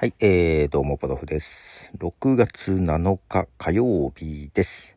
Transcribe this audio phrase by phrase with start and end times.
[0.00, 1.92] はい、えー、どうも、ポドフです。
[1.98, 4.96] 6月7日火曜日です。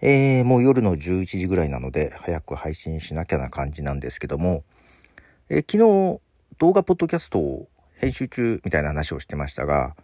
[0.00, 4.62] えー、もう夜の11時ぐらいなので、早く配信しなきゃな感じなんですけども、
[5.48, 6.20] えー昨日、
[6.58, 9.96] 動画ポッドキャストを編集中みたいな話をしてましたが、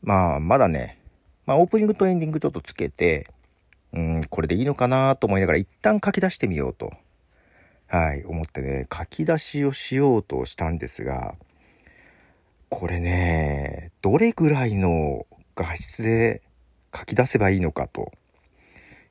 [0.00, 1.00] まあ、まだね、
[1.44, 3.26] まあ、オープニングとエンディングちょっとつけて、
[3.92, 6.92] うん、これでいいのかなと思いながら、一旦書き出してみようと、
[7.88, 11.34] はい、思ってね、書き出しをしようとしたんですが、
[12.68, 16.42] これね、どれぐらいの画質で
[16.94, 18.12] 書き出せばいいのかと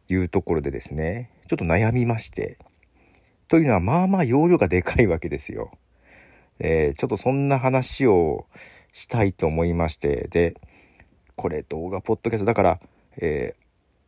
[0.10, 2.58] いうところでですね、ちょっと悩みまして。
[3.48, 5.72] というのは、まあまあ容量がでかいわけですよ。
[6.60, 8.46] えーちょっとそんな話を
[8.94, 10.56] したいと思いまして、で、
[11.36, 12.80] これ動画、ポッドキャスト、だから、
[13.18, 13.56] え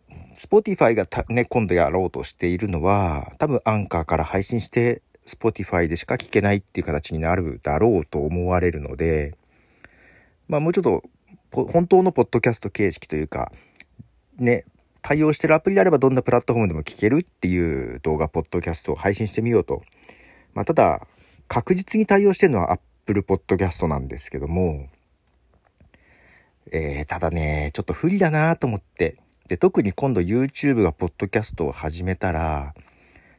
[0.09, 9.36] ー、Spotify がね、今度やろうとしているのは、多分アンカーから配信して、Spotify でしか聞けないっていう形になるだろうと思われるので、
[10.47, 11.03] まあもうちょっと、
[11.52, 13.52] 本当のポッドキャスト形式というか、
[14.38, 14.66] ね、
[15.02, 19.84] 対応してるアプリであればどんなプラットフォームでも聞けるっていう動画、ポッドキャストを配信してみようと。
[20.53, 21.08] まあただ、
[21.47, 24.88] 確実に対応してるのは Apple Podcast なんですけども、
[26.72, 29.16] えー、ただね、ちょっと不利だなと思って。
[29.47, 32.73] で、特に今度 YouTube がポッドキャストを始めたら、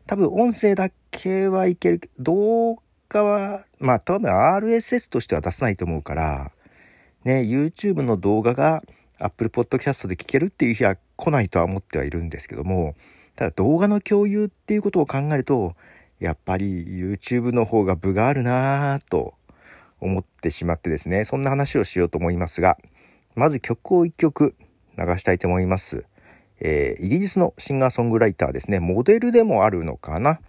[0.09, 6.51] 多分音声だけはいける、動画は、まあ多分 RSS としては出さないと思うから、
[7.25, 8.83] ね、YouTube の動画が
[9.19, 12.95] Apple Podcast で聞けるっていう日は来ないとは思ってはいるんですけども、
[13.37, 15.75] ただ動画の共有っていうことを考えると、
[16.21, 19.35] やっぱり YouTube の方が分があるなぁと
[20.01, 22.79] 思ってしまってですね、そんな話をしようと思いますが、
[23.35, 24.55] まず曲を一曲
[24.97, 26.07] 流したいと思います。
[26.61, 30.41] えーイギリスのシンガーソングライターですね、モデルでもあるのかな、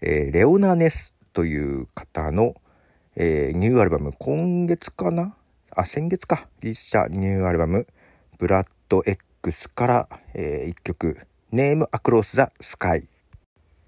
[0.00, 2.54] えーレオナ・ネスという方の、
[3.16, 5.34] えーニューアルバム、今月かな？
[5.70, 7.86] あ、先月か、リリースしたニューアルバム、
[8.38, 11.18] ブラッド X から、えー一曲、
[11.52, 13.08] ネームアクロス・ザ・スカイ。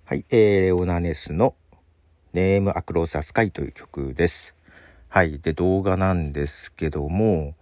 [0.04, 1.54] はい、えーレオナ・ネスの
[2.32, 4.54] ネームアクロス・ザ・スカイという曲です。
[5.08, 7.54] はい、で、動画なんですけども、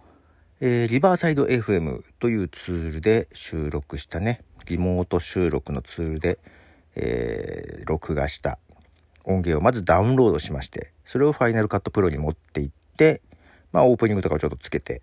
[0.61, 6.37] えーリバーサイド FM というツールで収録したね、リモート収録のツールで、
[6.95, 8.59] えー録画した
[9.23, 13.21] 音源をまずダウンロードしまして、それをファイナルカットプロに持っていって、
[13.71, 15.01] まあオープニングとかをちょっとつけて、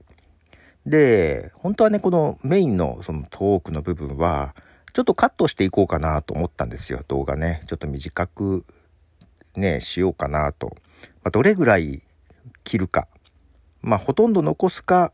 [0.84, 4.54] で、本当はね、このメインのそのトークの部分は、
[4.92, 7.62] ちょっとカットしていこうかなと思ったんですよ、動画ね。
[7.66, 8.66] ちょっと短く
[9.56, 10.76] ね、しようかなと。
[11.22, 12.02] まあ、どれぐらい
[12.62, 13.08] 切るか。
[13.80, 15.12] まあ、ほとんど残すか、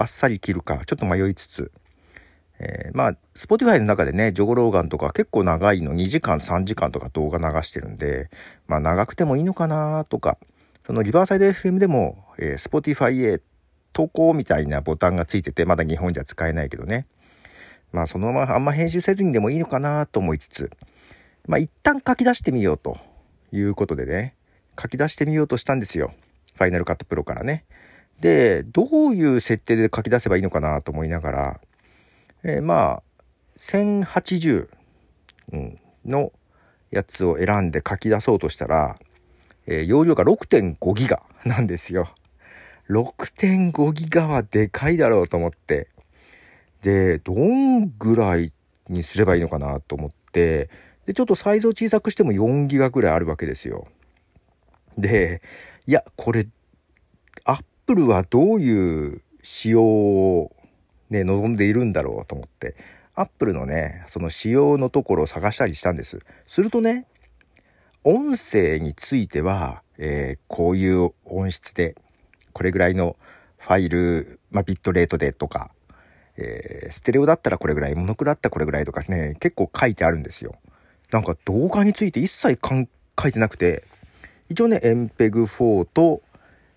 [0.00, 1.70] バッサリ切るか、ちょっと迷いつつ。
[2.58, 8.30] えーまあ、Spotify の中でね、ジョゴローガンとか結構長いの2時間3時間とか動画流してるんで、
[8.66, 10.38] まあ長くてもいいのかなとか、
[10.86, 13.42] そのリバーサイド FM でも、えー Spotify へ
[13.92, 17.06] 投稿みたいなボタンがついてて、まだ日本じゃ使えないけどね。
[17.92, 20.70] まあそのままあんま編集せずにでもいいのかなと思いつつ、
[21.46, 22.96] まあ一旦書き出してみようと
[23.52, 24.34] いうことでね、
[24.80, 26.14] 書き出してみようとしたんですよ。
[26.54, 27.66] ファイナルカットプロからね。
[28.20, 31.60] で、どういう設定で書き出せばいいのかなと思いながら、
[32.42, 33.02] えーまあ、
[33.58, 34.68] 1080
[35.52, 36.32] うんの
[36.90, 38.98] やつを選んで書き出そうとしたら、
[39.66, 42.08] えー容量が6.5ギガなんですよ。
[42.88, 45.88] 6.5ギガはでかいだろうと思って。
[46.82, 48.52] で、どんぐらい
[48.88, 50.70] にすればいいのかなと思って、
[51.06, 53.86] で、ちょっとサイズを小さくしても4ギガぐらいあるわけですよ。
[54.98, 55.42] で、
[55.86, 56.46] いや、これ、
[57.90, 60.52] プルはどういう仕様を
[61.10, 62.76] ね、望んでいるんだろうと思って、
[63.16, 66.20] アップルのね、その仕様のところを探したりしたんです。
[66.46, 67.08] するとね、
[68.04, 71.96] 音声については、えーこういう音質で、
[72.52, 73.16] これぐらいの
[73.58, 75.72] ファイル、まあ、ビットレートでとか、
[76.36, 80.54] えーステレオだったらこれぐらい、モノクロだったらこれぐらいとかね、結構書いてあるんですよ。
[81.10, 83.82] なんか動画について一切書いてなくて、
[84.48, 86.22] 一応ね、MPEG4 と、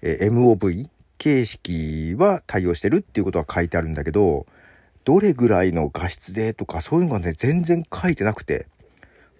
[0.01, 0.89] えー MOV
[1.23, 4.45] 形式は対応してるっていうことは書いてあるんだけど、
[5.05, 8.67] どれぐらいの画質でとかそういうのがね、全然書いてなくて、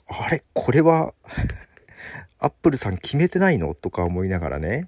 [0.07, 1.13] あれこれは、
[2.39, 4.87] アップルさん決めてないのとか思いながらね。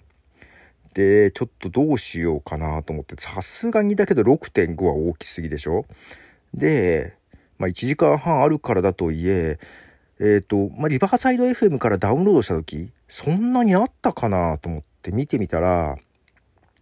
[0.93, 5.85] で、ちょっとどうしようかなと思って、さすがにだけど6.5は大きすぎでしょ
[6.53, 7.17] で、
[7.57, 9.59] まあ1時間半あるからだといえ、
[10.21, 15.97] えっ、と、まあリバーサイド FM からダウンロードした時、そんなにあったかなと思って見てみたら、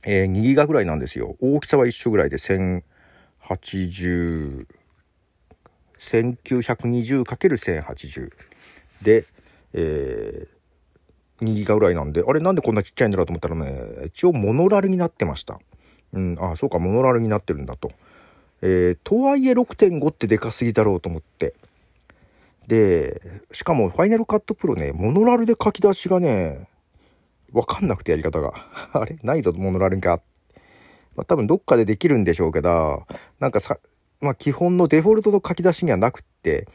[0.05, 1.35] えー2ギガぐらいなんですよ。
[1.39, 4.65] 大きさは一緒ぐらいで1080、
[5.97, 8.31] 1920×1080
[9.01, 9.25] で、
[9.73, 10.53] えー
[11.41, 15.59] 2ギガぐらいなんで、あれなんでこんなちっちゃいんだろうと思ったらね、一応モノラルになってました。
[16.13, 17.91] うん、あ、そうか、モノラルになってるんだと。
[18.61, 21.53] えー、とはいえ6.5ってでかすぎだろうと思って。
[22.67, 26.67] で、しかもファイナルカットプロね、モノラルで書き出しがね、
[27.53, 28.53] わかんなくてやり方が。
[28.94, 29.17] あれ？
[29.23, 30.21] ないぞ、モノラルか。
[31.15, 33.05] まあ、多分どっかでできるんでしょうけど、
[33.39, 33.79] なんかさ、
[34.19, 36.67] まあ、基本のデフォルトの書き出しにはなくって、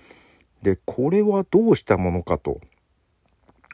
[0.62, 2.60] で、これはどうしたものかと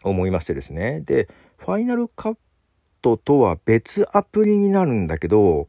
[0.03, 1.01] 思いましてですね。
[1.01, 1.29] で、
[1.59, 2.37] ファイナルカッ
[3.03, 5.69] トとは別アプリになるんだけど、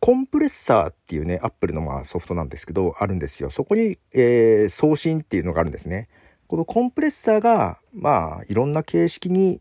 [0.00, 3.50] コンプレッサーっていうね、アップルのまあソフトなんですけど、あるんですよ。
[3.50, 6.08] そこに、えー、送信っていうのがあるんですね。
[6.46, 9.60] このコンプレッサーが、まあ、いろんな形式に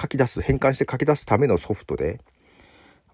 [0.00, 2.20] 書き出す、変換して書き出すためのソフトで、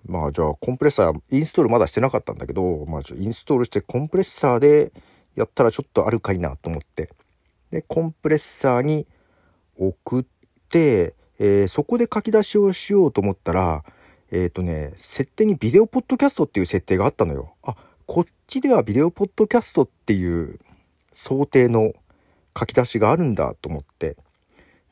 [0.07, 4.93] まあ、じゃあ、コンプレッサー、インストールまだしてなかったんだけど、まあ、インストールしてコンプレッサーで
[5.37, 7.11] やったらちょっとあるかいなと思って、
[7.71, 9.07] で、コンプレッサーに
[9.77, 10.25] 送っ
[10.69, 13.85] て、えー、そこで書き出しをしようと思ったら、
[14.31, 17.55] えっ、ー、とね、設定にビデオポッドキャストっていう設定があったのよ。
[17.63, 20.61] あ、こっちではビデオポッドキャストっていう
[21.13, 21.93] 想定の
[22.59, 24.17] 書き出しがあるんだと思って。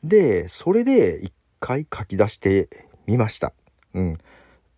[0.03, 2.69] で、それで一回書き出して
[3.05, 3.53] みました。
[3.93, 4.17] うん。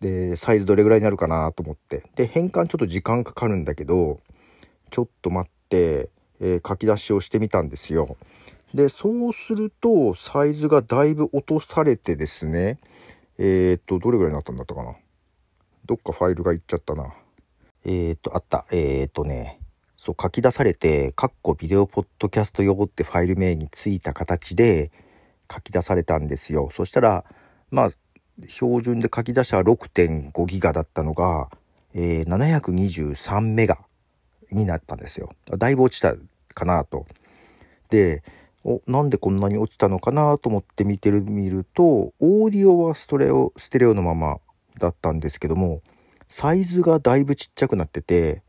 [0.00, 2.02] で、サイズどれぐらいになるかなと思って。
[2.16, 4.20] で、変換ちょっと時間かかるんだけど、
[4.90, 8.16] ちょっと待って、えー、書き出しをしてみたんですよ。
[8.74, 12.78] で、そうすると、サイズがだいぶ落とされてですね、
[13.38, 14.96] えー、っと、どれぐらいになったんだったかな。
[15.84, 17.14] どっかファイルがいっちゃったな。
[17.84, 18.66] えー、っと、あった。
[18.72, 19.60] えー、っとね、
[19.96, 24.90] そう、書き出されて、カッコビデオポッドキャスト用ってファイル名についた形で
[25.52, 26.68] 書き出されたんですよ。
[26.72, 27.24] そしたら、
[27.70, 27.90] まあ、
[28.48, 31.48] 標準で書き出した6.5ギガだったのが、
[31.94, 33.78] えー、723メガ
[34.50, 35.30] になったんですよ。
[35.58, 36.14] だいぶ落ちた
[36.54, 37.06] かなと。
[37.90, 38.22] で、
[38.64, 44.38] おなんでこんなに落ちたのかなと思って見てる見るとオーディオはストレオステレオのまま
[44.78, 45.82] だったんですけども
[46.28, 48.42] サイズがだいぶちっちゃくなってて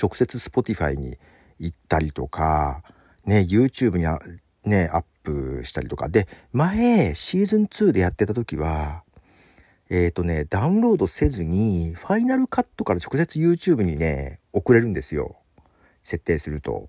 [0.00, 1.18] 直接 Spotify に
[1.58, 2.82] 行ったりとか、
[3.24, 4.06] ね、YouTube に
[4.64, 6.08] ね、アップしたりとか。
[6.08, 9.04] で、前、シーズン2でやってた時は、
[9.90, 15.36] えっ、ー、とね、ダウンロードせずに、ファイナルカットから直接 YouTube にね、送れるんですよ。
[16.02, 16.88] 設定すると。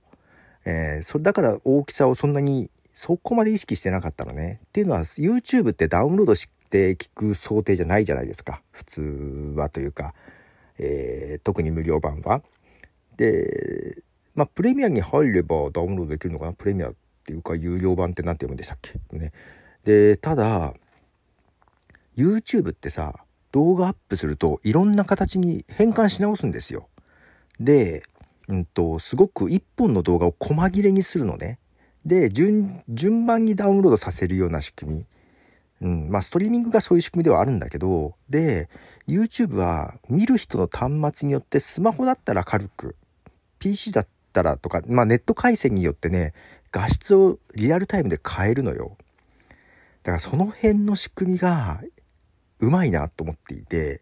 [0.65, 4.61] えー、それだから大きさをそんなに、そこまで意識してなかったのね。
[4.67, 8.63] っていうのは、YouTube ってダウンロードして聞く想定じゃないじゃないですか。
[8.71, 9.01] 普通
[9.55, 10.15] はというか、
[10.79, 12.41] えー、特に無料版は。
[13.15, 14.01] で、
[14.33, 16.53] まあ、プレミアに入ればダウンロードできるのかな？
[16.53, 16.93] プレミアっ
[17.25, 18.99] ていうか有料版って何て読むんでしたっけ？
[19.15, 19.31] ね。
[19.83, 20.73] で、ただ、
[22.17, 23.13] YouTube ってさ、
[23.51, 26.89] 動画アップするといろんな形に変換し直すんですよ。
[27.59, 28.03] で、
[28.47, 31.59] うんと、すごく一本の動画を細切れにするのね。
[32.03, 32.83] で、順
[33.27, 35.07] 番にダウンロードさせるような仕組み。
[35.83, 38.69] うん、まあ、ストリーミングがそういう仕組みではあるんだけど、で、
[39.05, 42.95] YouTube は見る人の端末によってスマホだったら軽く、
[43.59, 46.33] PC だったらとか、まあ、ネット回線によってね、
[46.71, 48.97] 画質をリアルタイムで変えるのよ。
[50.03, 51.81] だからその辺の仕組みが
[52.59, 54.01] うまいなと思っていて、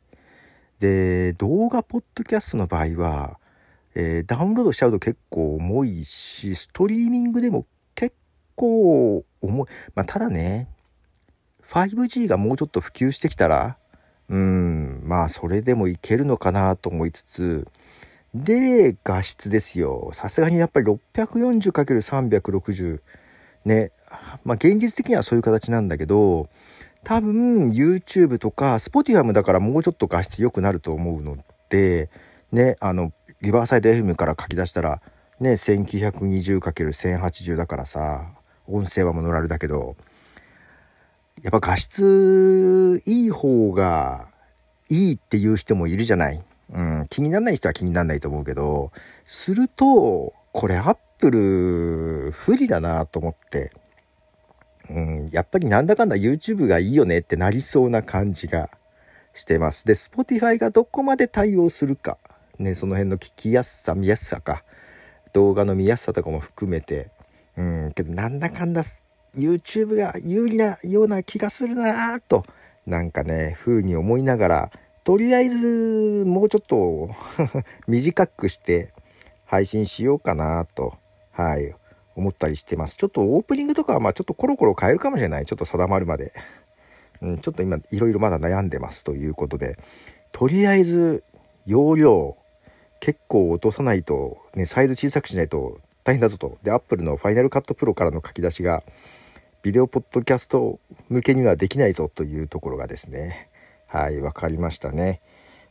[0.80, 3.40] で、動画ポッドキャストの場合は、
[3.96, 8.16] えー、ダウンロードしちゃうと結構重いし、ストリーミングでも結
[8.56, 9.68] 構重い。
[9.96, 10.68] まあ、ただね、
[11.72, 13.78] 5G がもうちょっと普及してきたら、
[14.30, 17.68] うん、まあそれでもいけるのかなと思いつつ、
[18.34, 20.12] で、画質ですよ。
[20.14, 23.02] さすがにやっぱり 640×360
[23.66, 23.92] ね。
[24.44, 26.50] まあ現実的にはそういう形なんだけど、
[27.04, 31.38] 多分 YouTube とか Spotify だからもうちょっと画質良くなると思うの
[31.70, 32.12] で、
[32.52, 33.12] ね、あの、
[33.42, 35.02] リバーサイド FM から書き出したら
[35.40, 38.34] ね 1920×1080 だからさ
[38.68, 39.96] 音声はモノラルだけど
[41.42, 44.28] やっぱ画質いい方が
[44.90, 46.44] いいっていう人もいるじゃない。
[46.74, 48.92] うん、気にならない人は気にならないと思うけど、
[49.26, 53.72] すると、これアップル不利だなと思って、
[54.90, 58.70] うん、やっぱりなんだかんだ YouTube がいいよねってなりそうな感じが
[59.34, 59.86] してます。
[59.86, 62.18] で、Spotify がどこまで対応するか、
[62.60, 64.64] ね、その辺の聞きやすさ、見やすさか、
[65.34, 67.10] 動画の見やすさとかも含めて、
[67.58, 68.84] うん、けどなんだかんだ
[69.38, 72.44] YouTube が有利なような気がするなぁと、
[72.86, 74.72] なんかね、風に思いながら、
[75.04, 77.10] とりあえずもうちょっと
[77.88, 78.94] 短くして
[79.46, 80.94] 配信しようかなと、
[81.32, 81.74] はい、
[82.16, 82.98] 思ったりしてます。
[82.98, 85.46] ちょっとオープニングとかはまあちょっとコロコロ変えるかもしれない。
[85.46, 86.34] ちょっと定まるまで。
[87.22, 89.78] うん、ちょっと今いろいろまだ悩んでますということで、
[90.32, 91.24] とりあえず
[91.66, 92.38] 容量
[93.00, 96.58] 結構落とさないと、ね、サイズ小さくしないと大変だぞと。
[96.64, 98.84] で、Apple の Final Cut Pro からの書き出しが、
[99.64, 103.50] ビデオポッドキャスト向けにはできないぞというところがですね。
[103.86, 105.22] はい分かりましたね、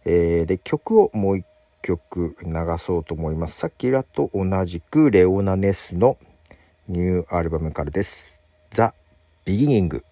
[0.04, 1.46] えー、で曲をもう一
[1.82, 3.58] 曲流そうと思います。
[3.58, 6.18] さっきらと同じくレオナ・ネスの
[6.86, 8.40] ニューアルバムからです。
[8.70, 8.94] ザ・
[9.44, 10.04] ビギニング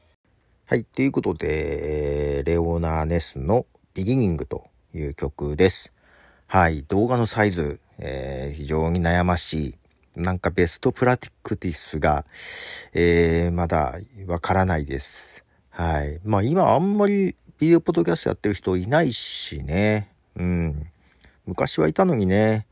[0.67, 5.93] はいということでレオナ・ネスのビギニングという曲です。
[6.49, 9.75] はい動画のサイズ、えー、非常に悩ましい。
[10.19, 12.25] なんかベストプラティクティスが、
[12.93, 15.45] えー、まだわからないです。
[15.71, 16.21] はい。
[16.25, 20.11] まあ今あんまりビデオポッドキャストやってる人いないしね。
[20.37, 20.87] うん。
[21.47, 22.67] 昔はいたのにね。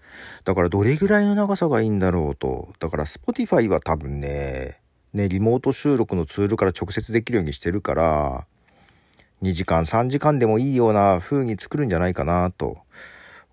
[0.45, 2.75] だからどれぐらいの長さがいいんだろうと。
[2.81, 4.81] だから Spotify は多分ね、
[5.13, 8.47] ね、リモート収録のツールから直接できるようにしてるから、
[9.43, 12.79] 2時間、3時間でもいいような風に作るんじゃないかなと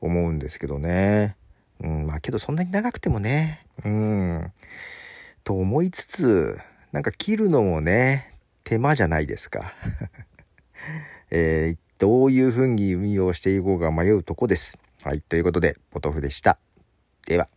[0.02, 1.36] 思うんですけどね。
[1.84, 4.52] うん、まあけどそんなに長くてもね、うん、
[5.44, 6.58] と思いつつ、
[6.92, 9.74] なんか切るのもね、手間じゃないですか。
[11.30, 14.78] えー、どういう風に運用していこうか迷うとこです。
[15.04, 16.58] はい、ということで、ポトフでした。
[17.26, 17.50] では